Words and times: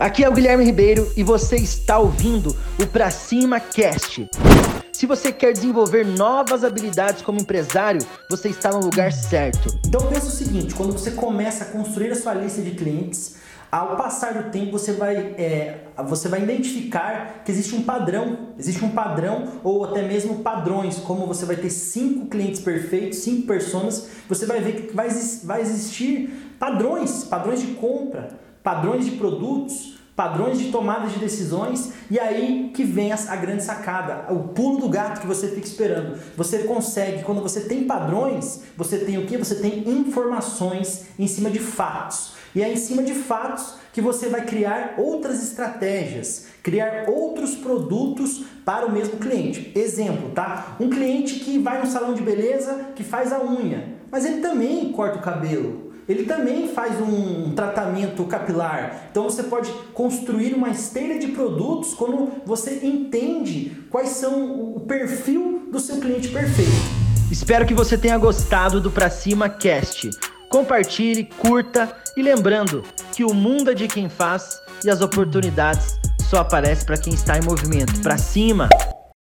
Aqui 0.00 0.24
é 0.24 0.28
o 0.30 0.32
Guilherme 0.32 0.64
Ribeiro 0.64 1.12
e 1.14 1.22
você 1.22 1.56
está 1.56 1.98
ouvindo 1.98 2.56
o 2.82 2.86
Pra 2.86 3.10
Cima 3.10 3.60
Cast. 3.60 4.26
Se 4.90 5.04
você 5.04 5.30
quer 5.30 5.52
desenvolver 5.52 6.06
novas 6.06 6.64
habilidades 6.64 7.20
como 7.20 7.38
empresário, 7.38 8.00
você 8.26 8.48
está 8.48 8.70
no 8.70 8.80
lugar 8.80 9.12
certo. 9.12 9.68
Então 9.86 10.06
pensa 10.06 10.28
o 10.28 10.30
seguinte, 10.30 10.74
quando 10.74 10.94
você 10.94 11.10
começa 11.10 11.64
a 11.64 11.66
construir 11.66 12.12
a 12.12 12.14
sua 12.14 12.32
lista 12.32 12.62
de 12.62 12.70
clientes, 12.70 13.36
ao 13.70 13.94
passar 13.98 14.42
do 14.42 14.50
tempo 14.50 14.72
você 14.72 14.94
vai, 14.94 15.16
é, 15.16 15.80
você 16.08 16.30
vai 16.30 16.44
identificar 16.44 17.42
que 17.44 17.52
existe 17.52 17.74
um 17.74 17.82
padrão, 17.82 18.54
existe 18.58 18.82
um 18.82 18.90
padrão 18.92 19.60
ou 19.62 19.84
até 19.84 20.00
mesmo 20.00 20.36
padrões, 20.36 20.96
como 20.96 21.26
você 21.26 21.44
vai 21.44 21.56
ter 21.56 21.68
cinco 21.68 22.24
clientes 22.24 22.62
perfeitos, 22.62 23.18
cinco 23.18 23.46
pessoas, 23.46 24.08
você 24.26 24.46
vai 24.46 24.62
ver 24.62 24.80
que 24.80 24.96
vai, 24.96 25.10
vai 25.44 25.60
existir 25.60 26.54
padrões, 26.58 27.22
padrões 27.24 27.60
de 27.60 27.74
compra, 27.74 28.30
padrões 28.62 29.04
de 29.04 29.12
produtos, 29.12 30.00
padrões 30.20 30.58
de 30.58 30.70
tomada 30.70 31.08
de 31.08 31.18
decisões 31.18 31.94
e 32.10 32.20
aí 32.20 32.70
que 32.74 32.84
vem 32.84 33.10
a, 33.10 33.18
a, 33.28 33.36
grande 33.36 33.62
sacada, 33.62 34.30
o 34.30 34.48
pulo 34.48 34.80
do 34.80 34.88
gato 34.90 35.20
que 35.20 35.26
você 35.26 35.48
fica 35.48 35.66
esperando. 35.66 36.18
Você 36.36 36.58
consegue, 36.64 37.22
quando 37.22 37.40
você 37.40 37.60
tem 37.60 37.84
padrões, 37.84 38.64
você 38.76 38.98
tem 38.98 39.16
o 39.16 39.24
que? 39.24 39.38
Você 39.38 39.54
tem 39.54 39.88
informações 39.88 41.06
em 41.18 41.26
cima 41.26 41.48
de 41.48 41.58
fatos. 41.58 42.34
E 42.54 42.62
é 42.62 42.70
em 42.70 42.76
cima 42.76 43.02
de 43.02 43.14
fatos 43.14 43.76
que 43.94 44.02
você 44.02 44.28
vai 44.28 44.44
criar 44.44 44.96
outras 44.98 45.42
estratégias, 45.42 46.48
criar 46.62 47.08
outros 47.08 47.54
produtos 47.54 48.44
para 48.62 48.86
o 48.86 48.92
mesmo 48.92 49.16
cliente. 49.18 49.72
Exemplo, 49.74 50.32
tá? 50.32 50.76
Um 50.78 50.90
cliente 50.90 51.36
que 51.40 51.58
vai 51.58 51.80
no 51.80 51.86
salão 51.86 52.12
de 52.12 52.20
beleza, 52.20 52.90
que 52.94 53.02
faz 53.02 53.32
a 53.32 53.42
unha, 53.42 53.94
mas 54.10 54.26
ele 54.26 54.42
também 54.42 54.92
corta 54.92 55.18
o 55.18 55.22
cabelo 55.22 55.89
ele 56.10 56.24
também 56.24 56.66
faz 56.66 57.00
um 57.00 57.52
tratamento 57.54 58.24
capilar. 58.24 59.06
Então 59.12 59.22
você 59.22 59.44
pode 59.44 59.70
construir 59.94 60.54
uma 60.54 60.68
esteira 60.68 61.20
de 61.20 61.28
produtos 61.28 61.94
quando 61.94 62.32
você 62.44 62.80
entende 62.84 63.84
quais 63.88 64.08
são 64.08 64.74
o 64.74 64.80
perfil 64.80 65.68
do 65.70 65.78
seu 65.78 66.00
cliente 66.00 66.28
perfeito. 66.28 66.70
Espero 67.30 67.64
que 67.64 67.72
você 67.72 67.96
tenha 67.96 68.18
gostado 68.18 68.80
do 68.80 68.90
Pra 68.90 69.08
Cima 69.08 69.48
Cast. 69.48 70.10
Compartilhe, 70.48 71.28
curta 71.38 71.96
e 72.16 72.22
lembrando 72.22 72.82
que 73.12 73.24
o 73.24 73.32
mundo 73.32 73.70
é 73.70 73.74
de 73.74 73.86
quem 73.86 74.08
faz 74.08 74.58
e 74.84 74.90
as 74.90 75.00
oportunidades 75.00 75.96
só 76.28 76.38
aparecem 76.38 76.86
para 76.86 76.98
quem 76.98 77.14
está 77.14 77.38
em 77.38 77.44
movimento. 77.44 78.00
Pra 78.00 78.18
cima! 78.18 78.68